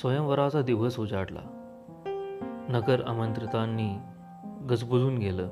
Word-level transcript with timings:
स्वयंवराचा 0.00 0.62
दिवस 0.62 0.98
उजाडला. 0.98 1.40
नगर 2.68 3.02
आमंत्रितांनी 3.06 3.98
गजबजून 4.70 5.18
गेलं. 5.18 5.48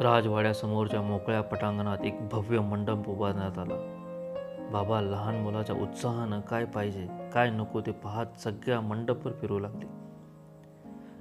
राजवाड्यासमोरच्या 0.00 1.02
मोकळ्या 1.02 1.42
पटांगणात 1.42 1.98
एक 2.04 2.28
भव्य 2.32 2.60
मंडप 2.60 3.08
उभारण्यात 3.08 3.58
आला. 3.58 3.74
बाबा 4.72 5.00
लहान 5.00 5.36
मुलाच्या 5.36 5.76
उत्साहानं 5.76 6.40
काय 6.40 6.64
पाहिजे 6.64 7.08
काय 7.32 7.50
नको 7.50 7.80
ते 7.80 7.90
पाहत 7.90 8.26
सगळ्या 8.38 8.80
मंडपवर 8.80 9.32
फिरू 9.32 9.58
लागले. 9.58 9.86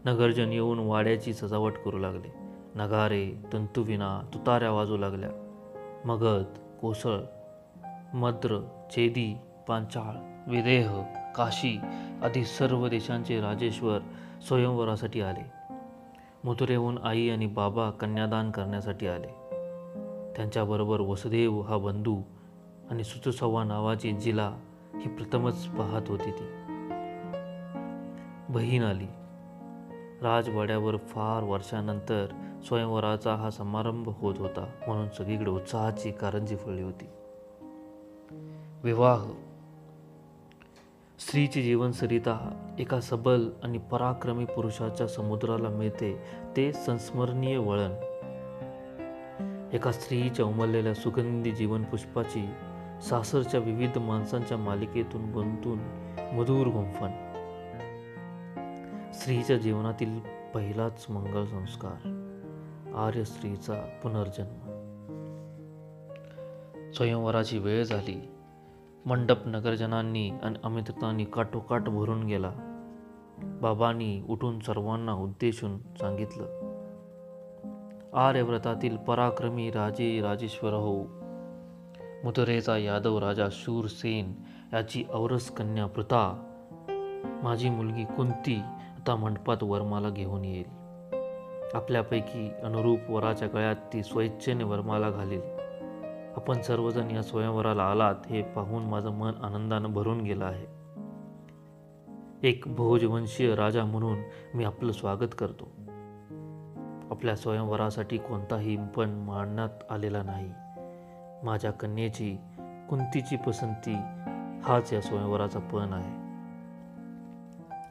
नगरजन 0.05 0.51
येऊन 0.51 0.79
वाड्याची 0.79 1.33
सजावट 1.33 1.73
करू 1.85 1.97
लागले. 1.97 2.33
नगारे 2.75 3.43
तंतुविना 3.53 4.21
तुताऱ्या 4.33 4.71
वाजू 4.71 4.97
लागल्या. 4.97 5.29
मगध 6.05 6.59
कोसळ 6.81 7.19
मद्र 8.13 8.59
चेदी 8.91 9.37
पांचाळ 9.67 10.15
विदेह 10.51 11.03
काशी 11.37 11.79
आदी 12.23 12.45
सर्व 12.45 12.87
देशांचे 12.87 13.41
राजेश्वर 13.41 13.99
स्वयंवरासाठी 14.47 15.21
आले. 15.21 15.73
मथुरेहून 16.43 16.97
आई 16.97 17.29
आणि 17.29 17.45
बाबा 17.45 17.89
कन्यादान 17.89 18.51
करण्यासाठी 18.51 19.07
आले. 19.07 19.27
त्यांच्याबरोबर 20.35 20.99
वसुदेव 20.99 21.61
हा 21.61 21.77
बंधू 21.77 22.21
आणि 22.89 23.03
सुचुसव्वा 23.03 23.63
नावाची 23.63 24.11
जिला 24.11 24.55
ही 24.93 25.09
प्रथमच 25.09 25.67
पाहत 25.67 26.01
होती 26.07 26.31
ती. 26.31 26.43
बहीण 28.49 28.83
आली. 28.83 29.07
राजवाड्यावर 30.21 30.97
फार 30.97 31.43
वर्षानंतर 31.43 32.25
स्वयंवराचा 32.67 33.35
हा 33.35 33.49
समारंभ 33.49 34.09
होत 34.09 34.35
होता 34.37 34.65
म्हणून 34.87 35.09
सगळीकडे 35.09 35.49
उत्साहाची 35.49 36.11
कारंजी 36.11 36.55
फळली 36.55 36.81
होती. 36.81 37.05
विवाह 38.83 39.25
स्त्रीची 41.27 41.63
जीवनसरिता 41.63 42.65
एका 42.79 42.99
सबल 42.99 43.49
आणि 43.63 43.77
पराक्रमी 43.77 44.45
पुरुषाच्या 44.45 45.07
समुद्राला 45.07 45.69
मिळते 45.69 46.21
ते 46.57 46.73
संस्मरणीय 46.73 47.57
वळण. 47.57 47.91
एका 49.73 49.91
स्त्रीच्या 49.91 50.45
उमललेल्या 50.45 50.93
सुगंधी 50.93 51.51
जीवनपुष्पाची 51.51 52.49
सासरच्या 53.01 53.59
विविध 53.59 53.97
माणसांच्या 53.97 54.57
मालिकेतून 54.57 55.31
गुंतून 55.31 55.79
मधुर 56.33 56.67
गुंफण. 56.67 57.09
स्त्रीच्या 59.13 59.57
जीवनातील 59.57 60.19
पहिलाच 60.53 61.05
मंगल 61.09 61.45
संस्कार 61.45 62.23
आर्य 62.95 63.23
स्त्रीचा 63.23 63.99
पुनर्जन्म. 64.03 64.67
स्वयंवराची 66.93 67.57
वेळ 67.57 67.83
झाली. 67.83 68.36
मंडप 69.07 69.37
नगरजनांनी 69.45 70.29
आणि 70.43 70.59
अमिततांनी 70.63 71.25
काठोकाठ 71.25 71.81
भरून 71.81 72.23
गेला. 72.23 72.51
बाबांनी 73.61 74.21
उठून 74.29 74.59
सर्वांना 74.59 75.13
उद्देशून 75.13 75.77
सांगितलं 75.77 76.43
आर्यव्रतातील 78.13 78.97
पराक्रमी 78.97 79.71
राजे 79.71 80.21
राजेश्वर 80.21 80.73
हो. 80.73 81.03
मुदरेचा 82.23 82.77
यादव 82.77 83.19
राजा 83.19 83.47
शूरसेन 83.51 84.33
याची 84.73 85.03
औरस 85.13 85.49
कन्या 85.51 85.85
पृथा 85.85 86.43
माझी 87.43 87.69
मुलगी 87.69 88.03
कुंती 88.03 88.55
आता 88.97 89.15
मंडपात 89.15 89.57
वरमाला 89.61 90.09
घेऊन 90.09 90.45
येईल. 90.45 90.65
आपल्यापैकी 91.73 92.51
अनुरूप 92.63 92.99
वराच्या 93.09 93.47
गळ्यात 93.47 93.75
ती 93.75 94.03
स्वेच्छेने 94.03 94.63
वरमाला 94.63 95.09
घालील. 95.09 95.56
आपण 96.37 96.61
सर्वजण 96.61 97.11
या 97.11 97.23
स्वयंवराला 97.23 97.83
आलात 97.83 98.15
हे 98.29 98.41
पाहून 98.41 98.83
माझं 98.83 99.09
मन 99.09 99.31
आनंदानं 99.43 99.93
भरून 99.93 100.21
गेलं 100.21 100.45
आहे. 100.45 100.65
एक 102.49 102.63
भोजवंशीय 102.67 103.55
राजा 103.55 103.85
म्हणून 103.85 104.17
मी 104.53 104.63
आपलं 104.63 104.91
स्वागत 104.91 105.35
करतो. 105.37 105.71
आपल्या 107.11 107.35
स्वयंवरासाठी 107.35 108.17
कोणताही 108.17 108.77
पण 108.95 109.09
मांडण्यात 109.09 109.69
आलेला 109.89 110.23
नाही. 110.23 110.53
माझ्या 111.45 111.71
कन्येची 111.71 112.37
कुंतीची 112.89 113.37
पसंती 113.37 113.93
हाच 114.63 114.93
या 114.93 115.01
स्वयंवराचा 115.01 115.59
पण 115.59 115.93
आहे. 115.93 116.27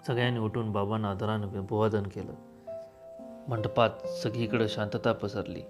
सगळ्यांनी 0.07 0.41
उठून 0.41 0.73
बाबांना 0.73 1.11
आदरानं 1.11 1.47
अभिवादन 1.47 2.03
केलं. 2.03 2.33
मंडपात 3.49 3.91
सगळीकडे 4.07 4.69
शांतता 4.69 5.13
पसरली. 5.13 5.63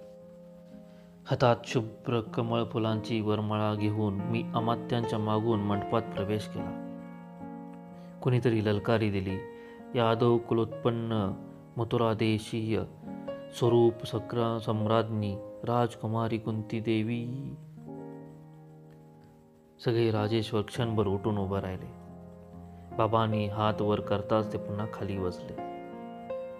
हातात 1.31 1.55
शुभ्र 1.65 2.21
कमळ 2.21 2.63
फुलांची 2.63 3.21
वरमाळा 3.21 3.75
घेऊन 3.75 4.13
मी 4.13 4.43
अमात्यांच्या 4.55 5.19
मागून 5.19 5.59
मंडपात 5.59 6.01
प्रवेश 6.01 6.45
केला. 6.45 6.99
कुणीतरी 8.23 8.65
ललकारी 8.65 9.09
दिली. 9.09 9.35
यादव 9.95 10.37
कुलोत्पन्न 10.37 11.31
मथुरादेशीय 11.77 12.81
स्वरूप 13.59 14.05
सक्र 14.05 14.57
सम्राज्ञी 14.65 15.35
राजकुमारी 15.63 16.37
कुंती 16.37 16.79
देवी. 16.79 17.55
सगळे 19.85 20.11
राजेश्वर 20.11 20.61
क्षणभर 20.61 21.07
उठून 21.07 21.37
उभं 21.37 21.59
राहिले. 21.59 21.91
बाबांनी 22.95 23.47
हात 23.47 23.81
वर 23.81 23.99
करताच 23.99 24.53
ते 24.53 24.57
पुन्हा 24.57 24.85
खाली 24.93 25.17
बसले. 25.17 25.55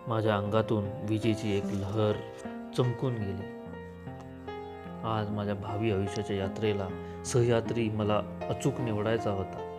माझ्या 0.07 0.35
अंगातून 0.35 0.83
विजेची 1.09 1.57
एक 1.57 1.65
लहर 1.65 2.13
चमकून 2.77 3.13
गेली. 3.13 3.56
आज 5.07 5.29
माझ्या 5.29 5.55
भावी 5.55 5.91
आयुष्याच्या 5.91 6.35
यात्रेला 6.35 6.87
सहयात्री 7.25 7.89
मला 7.89 8.21
अचूक 8.49 8.81
निवडायचा 8.81 9.31
होता. 9.31 9.73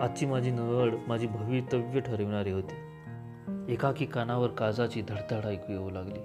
आजची 0.00 0.26
माझी 0.26 0.50
निवड 0.50 0.94
माझी 1.08 1.26
भवितव्य 1.26 2.00
ठरविणारी 2.00 2.50
होती. 2.50 2.74
एकाकी 3.72 4.06
कानावर 4.06 4.48
काजाची 4.48 5.02
धडधड 5.02 5.46
ऐकू 5.46 5.72
येऊ 5.72 5.90
लागली. 5.90 6.18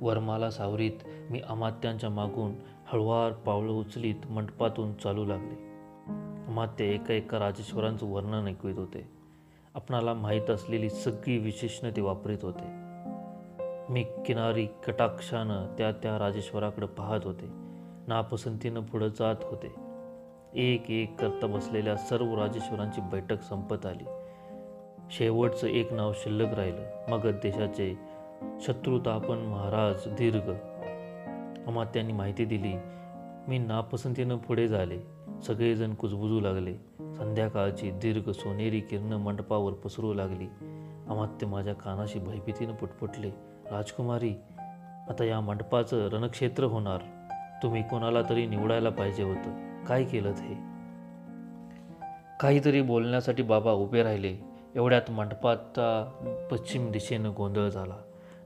वरमाला 0.00 0.50
सावरीत 0.50 0.90
मी 1.30 1.40
अमात्यांच्या 1.48 2.10
मागून 2.10 2.52
हळवार 2.86 3.32
पावलं 3.32 3.72
उचलीत 3.72 4.30
मंडपातून 4.30 4.94
चालू 4.94 5.24
लागले. 5.24 5.54
अमात्य 6.46 6.84
एका 6.84 7.14
एका 7.14 7.38
राजेश्वरांचं 7.38 8.06
वर्णन 8.06 8.46
ऐकू 8.48 8.68
येत 8.68 8.78
होते. 8.78 9.10
आपणाला 9.74 10.14
माहीत 10.14 10.50
असलेली 10.50 10.90
सगळी 10.90 11.38
विशेषणं 11.38 11.90
ते 11.90 12.00
वापरीत 12.00 12.38
होते. 12.42 12.83
मी 13.90 14.04
किनारी 14.26 14.66
कटाक्षानं 14.66 15.66
त्या 15.78 15.92
त्या 15.92 16.18
राजेश्वराकडे 16.18 16.86
पाहत 16.86 17.20
होते. 17.24 17.44
नापसंतीनं 18.06 18.80
पुढं 18.80 19.08
जात 19.08 19.36
होते. 19.42 19.74
एक 20.54 20.90
एक 20.90 21.20
करता 21.20 21.46
बसलेल्या 21.46 21.96
सर्व 21.96 22.40
राजेश्वरांची 22.40 23.00
बैठक 23.00 23.42
संपत 23.42 23.86
आली. 23.86 24.04
शेवटचं 25.10 25.66
एक 25.66 25.92
नाव 25.92 26.12
शिल्लक 26.14 26.54
राहिलं. 26.54 27.10
मगध 27.10 27.34
देशाचे 27.42 27.98
शत्रुतापन 28.60 29.38
महाराज 29.38 30.08
दीर्घ. 30.08 30.50
अमात्यांनी 31.66 32.12
माहिती 32.12 32.44
दिली 32.44 32.72
मी 33.48 33.58
नापसंतीनं 33.58 34.36
पुढे 34.36 34.68
झाले. 34.68 34.98
सगळेजण 35.46 35.94
कुजबुजू 35.94 36.40
लागले. 36.40 36.74
संध्याकाळची 37.14 37.90
दीर्घ 37.90 38.30
सोनेरी 38.30 38.80
किरण 38.80 39.12
मंडपावर 39.12 39.72
पसरू 39.72 40.14
लागली. 40.14 40.46
अमात्य 41.08 41.46
माझ्या 41.46 41.74
कानाशी 41.74 42.18
भयभीतीनं 42.18 42.74
पुटपुटले. 42.74 43.53
राजकुमारी 43.72 44.34
आता 45.08 45.24
या 45.24 45.40
मंडपाचं 45.40 46.08
रणक्षेत्र 46.08 46.64
होणार. 46.64 46.98
तुम्ही 47.62 47.82
कोणाला 47.82 48.22
तरी 48.22 48.46
निवडायला 48.46 48.90
पाहिजे 48.90 49.22
होतं. 49.22 49.84
काय 49.84 50.04
केलं 50.04 50.28
हे? 50.30 50.54
काहीतरी 52.40 52.82
बोलण्यासाठी 52.82 53.42
बाबा 53.42 53.72
उभे 53.72 54.02
राहिले. 54.02 54.36
एवढ्यात 54.74 55.10
मंडपाचा 55.10 56.10
पश्चिम 56.50 56.90
दिशेनं 56.90 57.32
गोंधळ 57.36 57.68
झाला. 57.68 57.96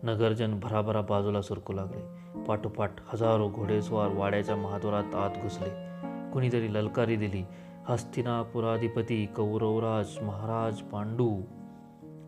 नगरजन 0.03 0.61
भराभरा 0.61 1.01
बाजूला 1.01 1.43
सरकू 1.43 1.73
लागले. 1.73 2.19
पाठोपाठ 2.45 2.91
हजारो 3.09 3.49
घोडेस्वार 3.49 4.09
वाड्याच्या 4.09 4.57
महाद्वारात 4.57 5.15
आत 5.15 5.43
घुसले. 5.43 5.71
कुणीतरी 6.33 6.75
ललकारी 6.75 7.17
दिली. 7.17 7.45
हस्तिनापुराधिपती 7.89 9.27
कौरवराज 9.27 10.23
महाराज 10.23 10.77
पांडू. 10.77 11.41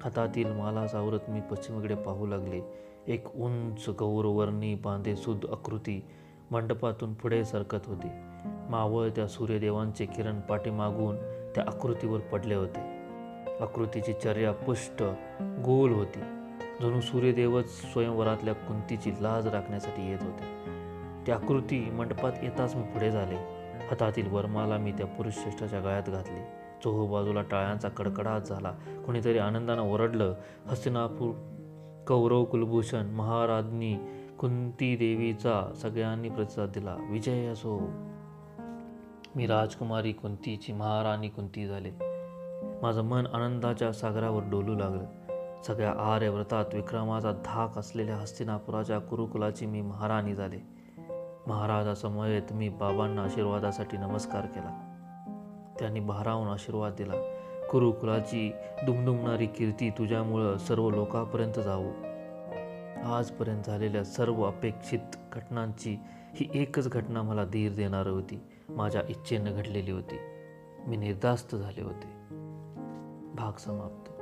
हातातील 0.03 0.53
माला 0.53 0.89
सावरत 0.89 1.19
मी 1.29 1.41
पश्चिमेकडे 1.41 1.95
पाहू 1.95 2.27
लागले. 2.27 2.61
एक 3.07 3.37
उंच 3.37 3.89
गौरवर्णी 3.89 4.75
बांधेसुद 4.75 5.47
आकृती 5.51 6.05
मंडपातून 6.51 7.15
पुढे 7.15 7.45
सरकत 7.45 7.79
होती. 7.85 8.09
मावळ 8.45 9.09
त्या 9.09 9.29
सूर्यदेवांचे 9.29 10.07
किरण 10.07 10.41
पाठीमागून 10.41 11.17
त्या 11.55 11.65
आकृतीवर 11.67 12.21
पडले 12.21 12.55
होते. 12.55 12.81
आकृतीची 13.61 14.13
चर्या 14.13 14.53
पुष्ट 14.53 15.03
गोल 15.41 15.93
होती. 15.93 16.21
जणू 16.81 17.01
सूर्यदेवच 17.01 17.65
स्वयंवरातल्या 17.65 18.55
कुंतीची 18.55 19.11
लाज 19.11 19.47
राखण्यासाठी 19.47 20.11
येत 20.11 20.19
होते. 20.23 20.45
त्या 21.27 21.35
आकृती 21.35 21.91
मंडपात 21.91 22.33
येताच 22.43 22.75
मी 22.75 22.83
पुढे 22.83 23.11
झाले. 23.11 23.37
हातातील 23.91 24.33
वरमाला 24.33 24.77
मी 24.77 24.93
त्या 24.93 25.07
पुरुष 25.07 25.33
श्रेष्ठाच्या 25.33 25.81
गळ्यात 25.81 26.09
घातली. 26.09 26.60
चोहोबाजूला 26.85 27.43
टाळ्यांचा 27.43 27.89
कडकडाट 27.89 28.43
झाला. 28.43 28.73
कोणीतरी 29.07 29.39
आनंदानं 29.39 29.83
ओरडलं 29.83 30.35
हस्तिनापूर 30.67 31.35
कौरव 32.07 32.45
कुलभूषण 32.45 33.07
महाराजनी 33.07 33.97
कुंती 34.39 34.97
देवीचा 34.97 35.73
सगळ्यांनी 35.77 36.29
प्रतिसाद 36.29 36.69
दिला. 36.69 36.97
विजय 37.11 37.47
असो. 37.47 37.81
मी 39.37 39.47
राजकुमारी 39.47 40.13
कुंतीची 40.13 40.73
महाराणी 40.73 41.29
कुंती 41.29 41.67
झाले. 41.67 41.91
माझं 42.83 43.03
मन 43.03 43.27
आनंदाच्या 43.27 43.93
सागरावर 43.93 44.43
डोलू 44.51 44.75
लागलं. 44.75 45.05
सगळ्या 45.63 45.93
आर्यव्रतात 45.93 46.65
विक्रमाचा 46.75 47.33
धाक 47.33 47.79
असलेल्या 47.79 48.17
हस्तिनापुराच्या 48.17 48.99
कुरुकुलाची 48.99 49.67
मी 49.67 49.81
महाराणी 49.81 50.35
झाले. 50.35 50.67
महाराजासमवेत 51.47 52.53
मी 52.53 52.69
बाबांना 52.69 53.23
आशीर्वादासाठी 53.23 53.97
नमस्कार 53.97 54.47
केला. 54.47 54.90
त्यांनी 55.81 56.01
भारावून 56.01 56.49
आशीर्वाद 56.49 56.93
दिला. 56.99 57.13
कुरुकुलाची 57.71 58.53
दुमदुमणारी 58.87 59.47
कीर्ती 59.47 59.91
तुझ्यामुळं 59.91 60.59
सर्व 60.59 60.91
लोकांपर्यंत 60.91 61.61
जावो. 61.61 61.89
आजपर्यंत 63.15 63.63
झालेल्या 63.63 64.05
सर्व 64.05 64.43
अपेक्षित 64.43 65.17
घटनांची 65.33 65.97
ही 66.35 66.49
एकच 66.55 66.89
घटना 66.89 67.23
मला 67.23 67.45
धीर 67.45 67.73
देणारी 67.73 68.09
होती. 68.09 68.41
माझ्या 68.69 69.03
इच्छेनं 69.09 69.53
घडलेली 69.53 69.91
होती. 69.91 70.19
मी 70.87 70.97
निर्धास्त 70.97 71.57
झाले 71.57 71.83
होते. 71.83 72.07
भाग 73.35 73.53
समाप्त. 73.59 74.20